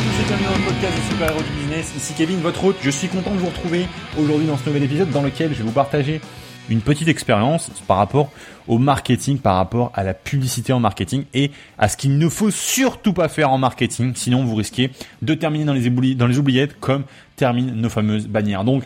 tous 0.00 0.22
et 0.22 0.26
bienvenue 0.26 0.46
le 0.56 0.64
podcast 0.64 0.96
de 0.96 1.12
Super 1.12 1.30
Héros 1.30 1.42
du 1.42 1.50
Business. 1.50 1.92
Ici 1.94 2.14
Kevin, 2.16 2.40
votre 2.40 2.64
hôte. 2.64 2.76
Je 2.80 2.88
suis 2.88 3.08
content 3.08 3.32
de 3.32 3.38
vous 3.38 3.48
retrouver 3.48 3.86
aujourd'hui 4.18 4.46
dans 4.46 4.56
ce 4.56 4.64
nouvel 4.66 4.84
épisode 4.84 5.10
dans 5.10 5.20
lequel 5.20 5.52
je 5.52 5.58
vais 5.58 5.64
vous 5.64 5.72
partager 5.72 6.22
une 6.70 6.80
petite 6.80 7.08
expérience 7.08 7.70
par 7.86 7.98
rapport 7.98 8.30
au 8.66 8.78
marketing, 8.78 9.38
par 9.38 9.56
rapport 9.56 9.92
à 9.94 10.02
la 10.02 10.14
publicité 10.14 10.72
en 10.72 10.80
marketing 10.80 11.24
et 11.34 11.50
à 11.76 11.88
ce 11.90 11.98
qu'il 11.98 12.16
ne 12.16 12.28
faut 12.30 12.50
surtout 12.50 13.12
pas 13.12 13.28
faire 13.28 13.50
en 13.50 13.58
marketing, 13.58 14.14
sinon 14.14 14.42
vous 14.42 14.54
risquez 14.54 14.90
de 15.20 15.34
terminer 15.34 15.66
dans 15.66 15.74
les, 15.74 16.14
dans 16.14 16.26
les 16.26 16.38
oubliettes 16.38 16.80
comme 16.80 17.04
terminent 17.36 17.72
nos 17.74 17.90
fameuses 17.90 18.26
bannières. 18.26 18.64
Donc, 18.64 18.84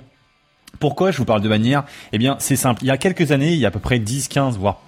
pourquoi 0.80 1.12
je 1.12 1.18
vous 1.18 1.24
parle 1.24 1.42
de 1.42 1.48
bannières? 1.48 1.84
Eh 2.12 2.18
bien, 2.18 2.34
c'est 2.40 2.56
simple. 2.56 2.82
Il 2.82 2.88
y 2.88 2.90
a 2.90 2.98
quelques 2.98 3.30
années, 3.30 3.52
il 3.52 3.60
y 3.60 3.64
a 3.64 3.68
à 3.68 3.70
peu 3.70 3.78
près 3.78 4.00
10, 4.00 4.26
15, 4.26 4.58
voire 4.58 4.80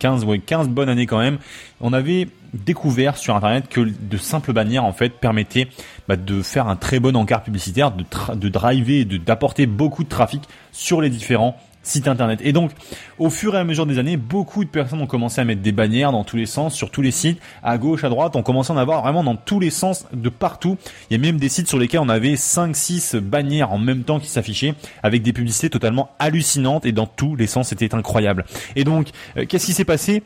15, 0.00 0.24
ouais, 0.24 0.38
15 0.38 0.68
bonnes 0.68 0.88
années 0.88 1.06
quand 1.06 1.18
même, 1.18 1.38
on 1.80 1.92
avait 1.92 2.28
découvert 2.54 3.16
sur 3.16 3.36
internet 3.36 3.68
que 3.68 3.80
de 3.80 4.16
simples 4.16 4.52
bannières 4.52 4.84
en 4.84 4.92
fait 4.92 5.10
permettaient 5.10 5.68
bah, 6.08 6.16
de 6.16 6.42
faire 6.42 6.68
un 6.68 6.76
très 6.76 7.00
bon 7.00 7.16
encart 7.16 7.42
publicitaire, 7.42 7.92
de, 7.92 8.04
de 8.34 8.48
driver, 8.48 9.04
d'apporter 9.04 9.66
beaucoup 9.66 10.04
de 10.04 10.08
trafic 10.08 10.42
sur 10.72 11.00
les 11.00 11.10
différents 11.10 11.56
site 11.88 12.08
internet. 12.08 12.40
Et 12.44 12.52
donc, 12.52 12.70
au 13.18 13.30
fur 13.30 13.54
et 13.54 13.58
à 13.58 13.64
mesure 13.64 13.86
des 13.86 13.98
années, 13.98 14.16
beaucoup 14.16 14.64
de 14.64 14.68
personnes 14.68 15.00
ont 15.00 15.06
commencé 15.06 15.40
à 15.40 15.44
mettre 15.44 15.62
des 15.62 15.72
bannières 15.72 16.12
dans 16.12 16.24
tous 16.24 16.36
les 16.36 16.46
sens, 16.46 16.74
sur 16.74 16.90
tous 16.90 17.02
les 17.02 17.10
sites, 17.10 17.40
à 17.62 17.78
gauche, 17.78 18.04
à 18.04 18.08
droite, 18.08 18.36
on 18.36 18.42
commençait 18.42 18.72
à 18.72 18.74
en 18.74 18.78
avoir 18.78 19.02
vraiment 19.02 19.24
dans 19.24 19.36
tous 19.36 19.60
les 19.60 19.70
sens, 19.70 20.06
de 20.12 20.28
partout. 20.28 20.76
Il 21.10 21.16
y 21.16 21.20
a 21.20 21.22
même 21.22 21.38
des 21.38 21.48
sites 21.48 21.68
sur 21.68 21.78
lesquels 21.78 22.00
on 22.00 22.08
avait 22.08 22.34
5-6 22.34 23.18
bannières 23.18 23.72
en 23.72 23.78
même 23.78 24.04
temps 24.04 24.20
qui 24.20 24.28
s'affichaient, 24.28 24.74
avec 25.02 25.22
des 25.22 25.32
publicités 25.32 25.70
totalement 25.70 26.10
hallucinantes, 26.18 26.86
et 26.86 26.92
dans 26.92 27.06
tous 27.06 27.36
les 27.36 27.46
sens, 27.46 27.68
c'était 27.68 27.94
incroyable. 27.94 28.44
Et 28.76 28.84
donc, 28.84 29.08
euh, 29.36 29.46
qu'est-ce 29.46 29.66
qui 29.66 29.72
s'est 29.72 29.84
passé? 29.84 30.22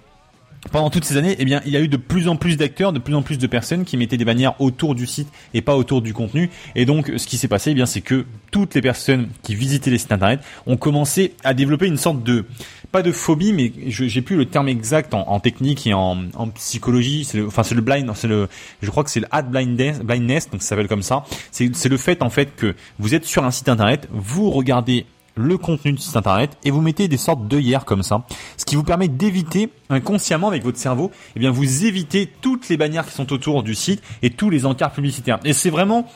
Pendant 0.70 0.90
toutes 0.90 1.04
ces 1.04 1.16
années, 1.16 1.34
eh 1.38 1.44
bien, 1.44 1.60
il 1.66 1.72
y 1.72 1.76
a 1.76 1.80
eu 1.80 1.88
de 1.88 1.96
plus 1.96 2.28
en 2.28 2.36
plus 2.36 2.56
d'acteurs, 2.56 2.92
de 2.92 2.98
plus 2.98 3.14
en 3.14 3.22
plus 3.22 3.38
de 3.38 3.46
personnes 3.46 3.84
qui 3.84 3.96
mettaient 3.96 4.16
des 4.16 4.24
bannières 4.24 4.60
autour 4.60 4.94
du 4.94 5.06
site 5.06 5.28
et 5.54 5.60
pas 5.60 5.76
autour 5.76 6.02
du 6.02 6.14
contenu. 6.14 6.50
Et 6.76 6.84
donc, 6.84 7.12
ce 7.16 7.26
qui 7.26 7.36
s'est 7.36 7.48
passé, 7.48 7.72
eh 7.72 7.74
bien, 7.74 7.86
c'est 7.86 8.00
que 8.00 8.26
toutes 8.50 8.74
les 8.74 8.80
personnes 8.80 9.28
qui 9.42 9.54
visitaient 9.54 9.90
les 9.90 9.98
sites 9.98 10.12
internet 10.12 10.40
ont 10.66 10.76
commencé 10.76 11.34
à 11.42 11.52
développer 11.52 11.86
une 11.86 11.96
sorte 11.96 12.22
de, 12.22 12.44
pas 12.92 13.02
de 13.02 13.10
phobie, 13.10 13.52
mais 13.52 13.72
j'ai 13.88 14.22
plus 14.22 14.36
le 14.36 14.44
terme 14.46 14.68
exact 14.68 15.14
en, 15.14 15.40
technique 15.40 15.86
et 15.86 15.94
en, 15.94 16.28
psychologie. 16.54 17.28
Enfin, 17.46 17.64
c'est 17.64 17.74
le 17.74 17.80
blind, 17.80 18.10
c'est 18.14 18.28
le, 18.28 18.48
je 18.82 18.90
crois 18.90 19.02
que 19.02 19.10
c'est 19.10 19.20
le 19.20 19.28
ad 19.32 19.50
blindness, 19.50 20.50
donc 20.50 20.62
ça 20.62 20.70
s'appelle 20.70 20.88
comme 20.88 21.02
ça. 21.02 21.24
C'est 21.50 21.88
le 21.88 21.96
fait, 21.96 22.22
en 22.22 22.30
fait, 22.30 22.54
que 22.54 22.74
vous 22.98 23.14
êtes 23.14 23.24
sur 23.24 23.44
un 23.44 23.50
site 23.50 23.68
internet, 23.68 24.08
vous 24.12 24.50
regardez 24.50 25.06
le 25.34 25.58
contenu 25.58 25.92
du 25.92 26.02
site 26.02 26.16
internet 26.16 26.56
et 26.64 26.70
vous 26.70 26.80
mettez 26.80 27.08
des 27.08 27.16
sortes 27.16 27.46
d'œillères 27.48 27.84
comme 27.84 28.02
ça, 28.02 28.24
ce 28.56 28.64
qui 28.64 28.76
vous 28.76 28.82
permet 28.82 29.08
d'éviter 29.08 29.70
inconsciemment 29.90 30.48
avec 30.48 30.62
votre 30.62 30.78
cerveau, 30.78 31.10
eh 31.36 31.40
bien 31.40 31.50
vous 31.50 31.84
évitez 31.84 32.30
toutes 32.40 32.68
les 32.68 32.76
bannières 32.76 33.06
qui 33.06 33.12
sont 33.12 33.32
autour 33.32 33.62
du 33.62 33.74
site 33.74 34.02
et 34.22 34.30
tous 34.30 34.50
les 34.50 34.66
encarts 34.66 34.92
publicitaires. 34.92 35.38
Et 35.44 35.52
c'est 35.52 35.70
vraiment 35.70 36.06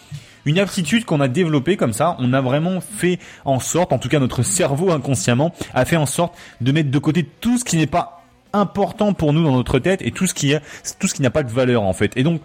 une 0.45 0.59
aptitude 0.59 1.05
qu'on 1.05 1.21
a 1.21 1.29
développée 1.29 1.77
comme 1.77 1.93
ça, 1.93 2.17
on 2.21 2.33
a 2.33 2.41
vraiment 2.41 2.81
fait 2.81 3.19
en 3.45 3.59
sorte, 3.59 3.93
en 3.93 3.99
tout 3.99 4.09
cas 4.09 4.21
notre 4.21 4.43
cerveau 4.43 4.93
inconsciemment 4.93 5.53
a 5.75 5.85
fait 5.85 5.97
en 5.97 6.07
sorte 6.07 6.35
de 6.61 6.73
mettre 6.73 6.91
de 6.91 6.99
côté 6.99 7.25
tout 7.25 7.59
ce 7.59 7.65
qui 7.65 7.77
n'est 7.77 7.87
pas 7.87 8.25
important 8.53 9.13
pour 9.13 9.33
nous 9.33 9.43
dans 9.43 9.53
notre 9.53 9.79
tête 9.79 10.03
et 10.03 10.13
tout 10.13 10.27
ce 10.27 10.35
qui 10.35 10.55
tout 10.99 11.09
ce 11.09 11.15
qui 11.15 11.23
n'a 11.23 11.31
pas 11.31 11.43
de 11.43 11.51
valeur 11.51 11.83
en 11.83 11.93
fait. 11.93 12.13
Et 12.17 12.23
donc 12.23 12.41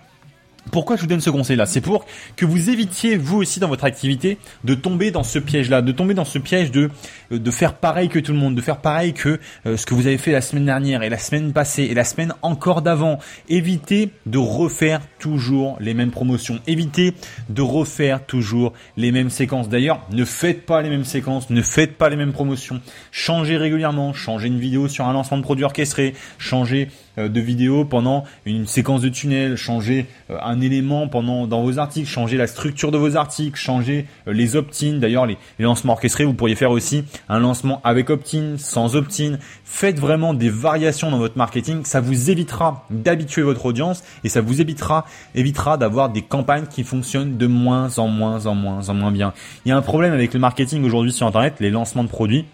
pourquoi 0.70 0.96
je 0.96 1.02
vous 1.02 1.08
donne 1.08 1.22
ce 1.22 1.30
conseil-là? 1.30 1.66
C'est 1.66 1.82
pour 1.82 2.06
que 2.36 2.46
vous 2.46 2.70
évitiez, 2.70 3.18
vous 3.18 3.38
aussi, 3.38 3.60
dans 3.60 3.68
votre 3.68 3.84
activité, 3.84 4.38
de 4.64 4.76
tomber 4.76 5.12
dans 5.12 5.24
ce 5.24 5.40
piège-là, 5.40 5.82
de 5.82 5.92
tomber 5.92 6.14
dans 6.14 6.26
ce 6.26 6.38
piège 6.38 6.72
de, 6.72 6.90
de 7.32 7.52
faire 7.52 7.74
pareil 7.74 8.10
que 8.10 8.20
tout 8.20 8.32
le 8.32 8.38
monde, 8.38 8.56
de 8.56 8.62
faire 8.62 8.78
pareil 8.78 9.14
que 9.14 9.40
euh, 9.66 9.78
ce 9.78 9.86
que 9.86 9.94
vous 9.94 10.08
avez 10.08 10.18
fait 10.18 10.32
la 10.32 10.42
semaine 10.42 10.66
dernière 10.66 11.04
et 11.04 11.10
la 11.10 11.18
semaine 11.18 11.52
passée 11.52 11.84
et 11.84 11.94
la 11.94 12.04
semaine 12.04 12.34
encore 12.42 12.82
d'avant. 12.82 13.20
Évitez 13.50 14.12
de 14.26 14.38
refaire 14.38 15.02
toujours 15.20 15.78
les 15.80 15.94
mêmes 15.94 16.12
promotions. 16.12 16.60
Évitez 16.68 17.14
de 17.50 17.62
refaire 17.62 18.26
toujours 18.26 18.74
les 18.98 19.12
mêmes 19.12 19.30
séquences. 19.30 19.70
D'ailleurs, 19.70 20.06
ne 20.12 20.26
faites 20.26 20.66
pas 20.66 20.82
les 20.82 20.90
mêmes 20.90 21.06
séquences, 21.06 21.50
ne 21.50 21.62
faites 21.62 21.98
pas 21.98 22.10
les 22.10 22.16
mêmes 22.16 22.34
promotions. 22.34 22.82
Changez 23.12 23.58
régulièrement, 23.58 24.14
changez 24.14 24.48
une 24.48 24.60
vidéo 24.60 24.88
sur 24.88 25.06
un 25.06 25.14
lancement 25.14 25.38
de 25.38 25.44
produit 25.44 25.66
orchestré, 25.66 26.14
changez 26.38 26.90
euh, 27.18 27.30
de 27.30 27.40
vidéo 27.40 27.86
pendant 27.86 28.24
une 28.46 28.68
séquence 28.68 29.02
de 29.02 29.10
tunnel, 29.10 29.56
changez 29.56 30.06
euh, 30.30 30.38
un 30.42 30.51
élément 30.60 31.08
pendant 31.08 31.48
dans 31.48 31.62
vos 31.62 31.80
articles, 31.80 32.10
changez 32.10 32.36
la 32.36 32.48
structure 32.48 32.92
de 32.92 32.98
vos 32.98 33.16
articles, 33.16 33.58
changez 33.58 34.08
euh, 34.28 34.34
les 34.34 34.56
opt-in. 34.56 34.98
D'ailleurs, 34.98 35.26
les, 35.26 35.38
lancements 35.60 35.94
orchestrés, 35.94 36.26
vous 36.26 36.34
pourriez 36.34 36.56
faire 36.56 36.72
aussi 36.72 37.06
un 37.30 37.40
lancement 37.40 37.80
avec 37.84 38.10
opt-in, 38.10 38.56
sans 38.58 38.96
opt-in. 38.96 39.38
Faites 39.64 40.00
vraiment 40.00 40.34
des 40.34 40.50
variations 40.50 41.12
dans 41.12 41.20
votre 41.20 41.38
marketing. 41.38 41.86
Ça 41.86 42.02
vous 42.02 42.30
évitera 42.30 42.86
d'habituer 42.90 43.44
votre 43.44 43.66
audience 43.66 44.04
et 44.24 44.30
ça 44.30 44.42
vous 44.42 44.60
évitera 44.60 45.06
évitera 45.36 45.78
d'avoir 45.78 46.10
des 46.10 46.22
campagnes 46.22 46.66
qui 46.66 46.84
fonctionnent 46.84 47.38
de 47.38 47.48
moins 47.48 47.98
en 48.00 48.08
moins 48.08 48.46
en 48.48 48.56
moins 48.56 48.90
en 48.90 48.94
moins 48.94 49.12
bien. 49.12 49.34
Il 49.66 49.70
y 49.70 49.72
a 49.72 49.78
un 49.78 49.82
problème 49.82 50.14
avec 50.14 50.34
le 50.34 50.40
marketing 50.40 50.84
aujourd'hui 50.84 51.12
sur 51.12 51.28
Internet, 51.28 51.56
les 51.60 51.70
lancements 51.70 52.04
de 52.04 52.10
produits 52.10 52.46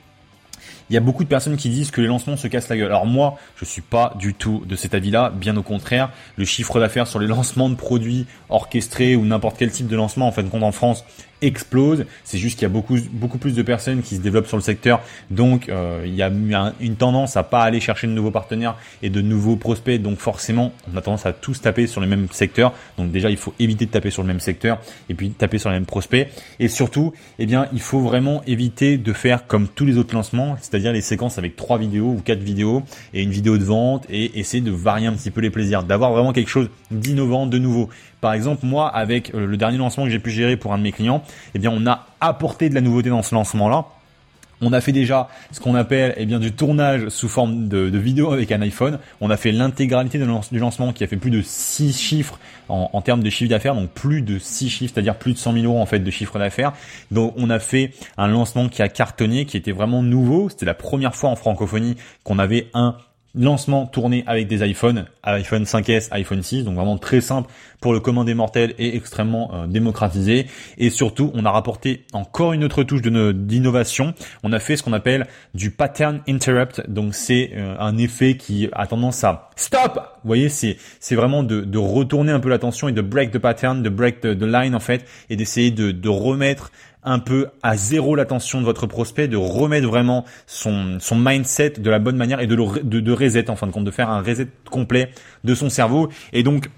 il 0.90 0.94
y 0.94 0.98
a 0.98 1.00
beaucoup 1.00 1.24
de 1.24 1.30
personnes 1.30 1.58
qui 1.58 1.70
disent 1.70 1.92
que 1.92 2.02
les 2.02 2.08
lancements 2.08 2.38
se 2.38 2.48
cassent 2.48 2.70
la 2.70 2.78
gueule. 2.78 2.88
Alors 2.88 3.06
moi, 3.06 3.38
je 3.58 3.66
suis 3.66 3.82
pas 3.82 4.14
du 4.18 4.34
tout 4.34 4.64
de 4.66 4.76
cet 4.76 4.94
avis-là, 4.94 5.32
bien 5.36 5.56
au 5.58 5.64
contraire. 5.64 6.12
Le 6.38 6.46
chiffre 6.46 6.80
d'affaires 6.80 7.08
sur 7.08 7.20
les 7.20 7.28
lancements 7.28 7.70
de 7.70 7.76
produits 7.76 8.26
orchestrés 8.50 9.16
ou 9.16 9.26
n'importe 9.26 9.58
quel 9.58 9.72
type 9.72 9.88
de 9.88 9.96
lancement, 9.96 10.28
en 10.28 10.32
fin 10.32 10.44
de 10.44 10.50
compte, 10.50 10.64
en 10.64 10.72
France, 10.72 11.04
explose. 11.42 12.06
C'est 12.24 12.38
juste 12.38 12.58
qu'il 12.58 12.64
y 12.64 12.72
a 12.72 12.74
beaucoup 12.74 12.98
beaucoup 13.12 13.38
plus 13.38 13.54
de 13.54 13.62
personnes 13.62 14.02
qui 14.02 14.16
se 14.16 14.22
développent 14.22 14.48
sur 14.48 14.58
le 14.58 14.64
secteur, 14.64 15.02
donc 15.30 15.70
euh, 15.70 16.04
il 16.06 16.16
y 16.16 16.24
a 16.24 16.32
une 16.80 16.96
tendance 16.96 17.38
à 17.38 17.44
pas 17.44 17.62
aller 17.62 17.80
chercher 17.80 18.08
de 18.08 18.12
nouveaux 18.12 18.32
partenaires 18.32 18.76
et 19.02 19.10
de 19.10 19.22
nouveaux 19.22 19.56
prospects. 19.56 20.02
Donc 20.02 20.20
forcément, 20.20 20.74
on 20.92 20.98
a 20.98 21.02
tendance 21.02 21.26
à 21.26 21.34
tous 21.34 21.62
taper 21.62 21.88
sur 21.88 22.02
le 22.02 22.08
même 22.08 22.28
secteur. 22.32 22.74
Donc 22.98 23.12
déjà, 23.12 23.30
il 23.30 23.38
faut 23.38 23.54
éviter 23.60 23.86
de 23.86 23.92
taper 23.92 24.12
sur 24.12 24.22
le 24.24 24.28
même 24.28 24.40
secteur 24.40 24.80
et 25.10 25.14
puis 25.14 25.32
taper 25.32 25.58
sur 25.58 25.70
les 25.70 25.76
mêmes 25.76 25.86
prospects. 25.86 26.28
Et 26.60 26.68
surtout, 26.68 27.14
eh 27.40 27.46
bien, 27.46 27.68
il 27.74 27.82
faut 27.82 28.00
vraiment 28.00 28.42
éviter 28.48 28.98
de 28.98 29.14
faire 29.14 29.48
comme 29.48 29.68
tous 29.68 29.86
les 29.86 29.98
autres 29.98 30.16
lancements, 30.16 30.58
c'est-à-dire 30.60 30.94
les 30.94 31.02
séquences 31.02 31.38
avec 31.38 31.56
trois 31.56 31.78
vidéos 31.78 32.12
ou 32.12 32.22
quatre 32.22 32.42
vidéos 32.42 32.84
et 33.14 33.24
une 33.24 33.32
vidéo 33.32 33.58
de 33.58 33.64
vente 33.64 34.06
et 34.10 34.40
essayer 34.40 34.62
de 34.62 34.72
varier 34.72 35.08
un 35.08 35.14
petit 35.14 35.32
peu 35.32 35.42
les 35.42 35.50
plaisirs, 35.50 35.84
d'avoir 35.84 36.12
vraiment 36.12 36.34
quelque 36.34 36.50
chose 36.50 36.70
d'innovant, 36.92 37.46
de 37.48 37.58
nouveau. 37.58 37.90
Par 38.22 38.34
exemple, 38.34 38.66
moi, 38.66 38.88
avec 38.88 39.34
euh, 39.36 39.46
le 39.46 39.58
dernier 39.58 39.78
lancement 39.78 40.06
que 40.06 40.10
j'ai 40.10 40.20
pu 40.20 40.32
gérer 40.32 40.58
pour 40.58 40.74
un 40.74 40.80
de 40.80 40.84
mes 40.84 40.92
clients, 40.92 41.24
eh 41.56 41.60
bien, 41.60 41.72
on 41.74 41.86
a 41.88 42.06
apporté 42.22 42.70
de 42.70 42.76
la 42.76 42.82
nouveauté 42.82 43.10
dans 43.10 43.24
ce 43.24 43.36
lancement-là. 43.36 43.86
On 44.60 44.74
a 44.74 44.82
fait 44.82 44.92
déjà 44.92 45.30
ce 45.52 45.60
qu'on 45.60 45.76
appelle 45.76 46.16
eh 46.18 46.26
bien 46.26 46.40
du 46.40 46.52
tournage 46.52 47.10
sous 47.10 47.30
forme 47.30 47.68
de, 47.68 47.98
vidéo 47.98 48.32
avec 48.32 48.52
un 48.52 48.62
iPhone. 48.62 48.98
On 49.22 49.30
a 49.30 49.38
fait 49.38 49.52
l'intégralité 49.52 50.18
du 50.18 50.60
lancement 50.60 50.94
qui 50.94 51.04
a 51.04 51.08
fait 51.08 51.18
plus 51.18 51.30
de 51.30 51.42
6 51.44 51.98
chiffres 51.98 52.40
en, 52.68 53.02
termes 53.02 53.22
de 53.22 53.30
chiffre 53.30 53.50
d'affaires, 53.50 53.76
donc 53.76 53.92
plus 53.92 54.22
de 54.22 54.40
6 54.40 54.70
chiffres, 54.70 54.94
c'est-à-dire 54.94 55.16
plus 55.16 55.34
de 55.34 55.38
100 55.38 55.54
000 55.54 55.66
euros 55.66 55.80
en 55.80 55.86
fait 55.86 56.00
de 56.00 56.12
chiffre 56.12 56.40
d'affaires. 56.40 56.74
Donc 57.12 57.34
on 57.38 57.52
a 57.52 57.60
fait 57.60 57.92
un 58.18 58.28
lancement 58.28 58.68
qui 58.68 58.82
a 58.82 58.90
cartonné, 58.90 59.46
qui 59.46 59.58
était 59.58 59.72
vraiment 59.72 60.02
nouveau. 60.02 60.50
C'était 60.50 60.66
la 60.66 60.74
première 60.74 61.16
fois 61.16 61.30
en 61.30 61.36
francophonie 61.36 61.96
qu'on 62.24 62.40
avait 62.40 62.68
un 62.74 62.98
lancement 63.38 63.86
tourné 63.86 64.24
avec 64.28 64.48
des 64.48 64.68
iPhones, 64.68 65.06
iPhone 65.24 65.64
5S, 65.64 66.10
iPhone 66.12 66.42
6, 66.42 66.64
donc 66.64 66.76
vraiment 66.76 66.98
très 66.98 67.22
simple 67.22 67.50
pour 67.80 67.94
le 67.94 68.00
commun 68.00 68.26
des 68.26 68.34
mortels 68.34 68.74
et 68.80 68.96
extrêmement 68.96 69.52
euh, 69.54 69.68
démocratisé. 69.68 70.48
Et 70.78 70.90
surtout, 70.90 71.32
on 71.34 71.46
a 71.46 71.52
rapporté 71.52 72.06
encore 72.14 72.54
une 72.54 72.64
autre 72.64 72.84
touche 72.84 73.02
d'innovation. 73.02 74.14
On 74.44 74.52
a 74.52 74.60
fait 74.60 74.78
ce 74.78 74.84
qu'on 74.84 74.94
appelle 74.94 75.28
du 75.54 75.72
pattern 75.72 76.22
interrupt, 76.28 76.90
donc 76.90 77.14
c'est 77.14 77.52
euh, 77.56 77.76
un 77.80 77.98
effet 77.98 78.36
qui 78.36 78.68
a 78.74 78.88
tendance 78.88 79.24
à 79.24 79.52
stop. 79.56 79.96
Vous 80.24 80.28
voyez, 80.28 80.50
c'est 80.50 80.78
c'est 81.00 81.16
vraiment 81.16 81.44
de, 81.44 81.78
retourner 81.78 82.32
un 82.32 82.40
peu 82.40 82.50
l'attention 82.50 82.88
et 82.88 82.92
de 82.92 83.02
break 83.02 83.32
the 83.32 83.38
pattern, 83.38 83.84
de 83.84 83.90
break 83.90 84.22
the, 84.22 84.42
line 84.42 84.76
en 84.76 84.80
fait, 84.80 85.06
et 85.30 85.36
d'essayer 85.36 85.72
de, 85.72 85.92
de 85.92 86.10
remettre 86.10 86.72
un 87.08 87.20
peu 87.20 87.48
à 87.64 87.78
zéro 87.78 88.16
l'attention 88.16 88.60
de 88.60 88.66
votre 88.66 88.86
prospect, 88.86 89.28
de 89.28 89.38
remettre 89.38 89.88
vraiment 89.88 90.26
son, 90.46 90.98
son 91.00 91.16
mindset 91.16 91.72
de 91.80 91.90
la 91.90 92.00
bonne 92.00 92.18
manière 92.18 92.40
et 92.42 92.48
de, 92.48 92.56
le, 92.56 92.84
de, 92.84 93.00
de 93.00 93.12
reset 93.12 93.50
en 93.50 93.56
fin 93.56 93.68
de 93.68 93.72
compte, 93.72 93.86
de 93.86 93.92
faire 93.92 94.10
un 94.10 94.22
reset 94.22 94.48
complet 94.70 95.10
de 95.44 95.56
son 95.56 95.70
cerveau. 95.70 96.10
Et 96.34 96.44
donc, 96.44 96.70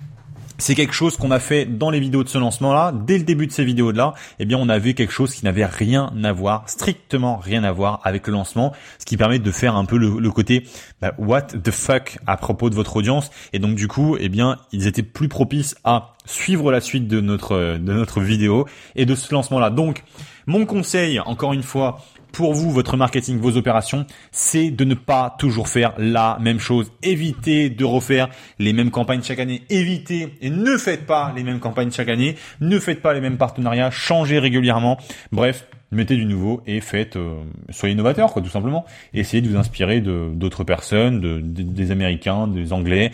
c'est 0.59 0.75
quelque 0.75 0.93
chose 0.93 1.17
qu'on 1.17 1.31
a 1.31 1.39
fait 1.39 1.65
dans 1.65 1.89
les 1.89 1.99
vidéos 1.99 2.23
de 2.23 2.29
ce 2.29 2.37
lancement-là. 2.37 2.93
Dès 2.93 3.17
le 3.17 3.23
début 3.23 3.47
de 3.47 3.51
ces 3.51 3.63
vidéos-là, 3.63 4.13
eh 4.39 4.45
bien, 4.45 4.57
on 4.57 4.69
avait 4.69 4.93
quelque 4.93 5.13
chose 5.13 5.33
qui 5.33 5.45
n'avait 5.45 5.65
rien 5.65 6.11
à 6.23 6.31
voir, 6.31 6.63
strictement 6.67 7.37
rien 7.37 7.63
à 7.63 7.71
voir 7.71 8.01
avec 8.03 8.27
le 8.27 8.33
lancement, 8.33 8.73
ce 8.99 9.05
qui 9.05 9.17
permet 9.17 9.39
de 9.39 9.51
faire 9.51 9.75
un 9.75 9.85
peu 9.85 9.97
le, 9.97 10.29
côté 10.31 10.65
bah, 11.01 11.13
what 11.17 11.41
the 11.41 11.71
fuck 11.71 12.19
à 12.27 12.37
propos 12.37 12.69
de 12.69 12.75
votre 12.75 12.97
audience. 12.97 13.31
Et 13.53 13.59
donc, 13.59 13.75
du 13.75 13.87
coup, 13.87 14.17
eh 14.19 14.29
bien, 14.29 14.57
ils 14.71 14.85
étaient 14.85 15.01
plus 15.01 15.29
propices 15.29 15.75
à 15.83 16.13
suivre 16.25 16.71
la 16.71 16.81
suite 16.81 17.07
de 17.07 17.21
notre 17.21 17.77
de 17.77 17.93
notre 17.93 18.21
vidéo 18.21 18.67
et 18.95 19.05
de 19.05 19.15
ce 19.15 19.33
lancement-là. 19.33 19.69
Donc, 19.69 20.03
mon 20.45 20.65
conseil, 20.65 21.19
encore 21.19 21.53
une 21.53 21.63
fois, 21.63 22.01
pour 22.31 22.53
vous, 22.53 22.71
votre 22.71 22.97
marketing, 22.97 23.39
vos 23.39 23.57
opérations, 23.57 24.05
c'est 24.31 24.71
de 24.71 24.83
ne 24.85 24.95
pas 24.95 25.35
toujours 25.37 25.67
faire 25.67 25.93
la 25.97 26.37
même 26.39 26.59
chose. 26.59 26.91
Évitez 27.03 27.69
de 27.69 27.85
refaire 27.85 28.29
les 28.59 28.73
mêmes 28.73 28.91
campagnes 28.91 29.23
chaque 29.23 29.39
année. 29.39 29.63
Évitez 29.69 30.35
et 30.41 30.49
ne 30.49 30.77
faites 30.77 31.05
pas 31.05 31.33
les 31.35 31.43
mêmes 31.43 31.59
campagnes 31.59 31.91
chaque 31.91 32.09
année. 32.09 32.35
Ne 32.61 32.79
faites 32.79 33.01
pas 33.01 33.13
les 33.13 33.21
mêmes 33.21 33.37
partenariats. 33.37 33.91
Changez 33.91 34.39
régulièrement. 34.39 34.97
Bref, 35.31 35.67
mettez 35.91 36.15
du 36.15 36.25
nouveau 36.25 36.61
et 36.67 36.81
faites, 36.81 37.15
euh, 37.15 37.43
soyez 37.69 37.93
innovateur, 37.93 38.31
quoi, 38.31 38.41
tout 38.41 38.49
simplement. 38.49 38.85
essayez 39.13 39.41
de 39.41 39.49
vous 39.49 39.57
inspirer 39.57 40.01
de 40.01 40.31
d'autres 40.33 40.63
personnes, 40.63 41.19
de, 41.19 41.39
des 41.41 41.91
Américains, 41.91 42.47
des 42.47 42.73
Anglais, 42.73 43.11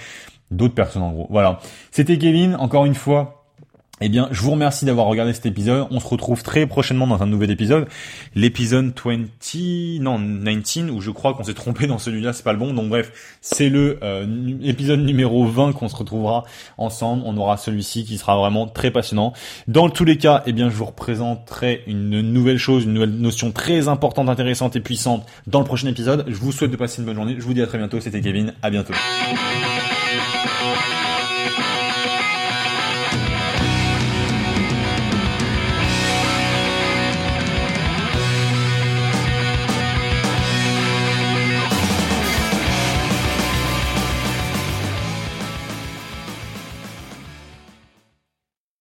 d'autres 0.52 0.76
personnes 0.76 1.04
en 1.04 1.12
gros. 1.12 1.28
Voilà. 1.30 1.60
C'était 1.92 2.18
Kevin. 2.18 2.56
Encore 2.56 2.86
une 2.86 2.96
fois. 2.96 3.45
Eh 4.02 4.10
bien, 4.10 4.28
je 4.32 4.42
vous 4.42 4.52
remercie 4.52 4.84
d'avoir 4.84 5.08
regardé 5.08 5.32
cet 5.32 5.46
épisode. 5.46 5.88
On 5.90 6.02
se 6.02 6.08
retrouve 6.08 6.44
très 6.44 6.68
prochainement 6.68 7.08
dans 7.08 7.24
un 7.24 7.28
nouvel 7.28 7.50
épisode. 7.50 7.88
L'épisode 8.36 8.94
20, 8.94 10.02
non, 10.02 10.20
19, 10.20 10.92
où 10.94 11.00
je 11.00 11.12
crois 11.12 11.34
qu'on 11.34 11.46
s'est 11.46 11.54
trompé 11.54 11.88
dans 11.88 11.98
celui-là, 11.98 12.34
c'est 12.34 12.44
pas 12.44 12.52
le 12.52 12.60
bon. 12.60 12.74
Donc 12.74 12.90
bref, 12.90 13.38
c'est 13.40 13.70
le 13.70 13.98
euh, 14.04 14.26
épisode 14.64 15.00
numéro 15.00 15.46
20 15.46 15.72
qu'on 15.72 15.88
se 15.88 15.96
retrouvera 15.96 16.44
ensemble. 16.78 17.24
On 17.26 17.38
aura 17.38 17.56
celui-ci 17.56 18.04
qui 18.04 18.18
sera 18.18 18.36
vraiment 18.36 18.68
très 18.68 18.92
passionnant. 18.92 19.32
Dans 19.70 19.90
tous 19.90 20.04
les 20.04 20.18
cas, 20.18 20.44
eh 20.46 20.52
bien, 20.52 20.70
je 20.70 20.76
vous 20.76 20.86
représenterai 20.86 21.84
une 21.88 22.20
nouvelle 22.20 22.58
chose, 22.58 22.84
une 22.84 22.94
nouvelle 22.94 23.16
notion 23.16 23.54
très 23.54 23.88
importante, 23.88 24.28
intéressante 24.28 24.76
et 24.76 24.82
puissante 24.82 25.26
dans 25.48 25.60
le 25.60 25.66
prochain 25.66 25.88
épisode. 25.88 26.26
Je 26.28 26.36
vous 26.36 26.52
souhaite 26.52 26.72
de 26.72 26.76
passer 26.76 27.00
une 27.00 27.06
bonne 27.06 27.16
journée. 27.16 27.36
Je 27.38 27.44
vous 27.44 27.54
dis 27.54 27.62
à 27.62 27.68
très 27.68 27.78
bientôt. 27.78 28.02
C'était 28.02 28.20
Kevin. 28.20 28.54
À 28.62 28.70
bientôt. 28.70 28.94